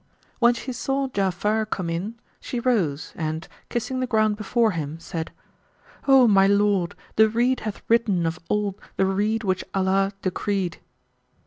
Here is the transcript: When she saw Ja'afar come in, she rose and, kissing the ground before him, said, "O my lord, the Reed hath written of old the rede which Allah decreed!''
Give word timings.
When 0.39 0.55
she 0.55 0.73
saw 0.73 1.09
Ja'afar 1.09 1.69
come 1.69 1.87
in, 1.87 2.15
she 2.39 2.59
rose 2.59 3.13
and, 3.15 3.47
kissing 3.69 3.99
the 3.99 4.07
ground 4.07 4.35
before 4.35 4.71
him, 4.71 4.99
said, 4.99 5.29
"O 6.07 6.27
my 6.27 6.47
lord, 6.47 6.95
the 7.17 7.29
Reed 7.29 7.59
hath 7.59 7.83
written 7.87 8.25
of 8.25 8.39
old 8.49 8.81
the 8.97 9.05
rede 9.05 9.43
which 9.43 9.63
Allah 9.75 10.11
decreed!'' 10.23 10.79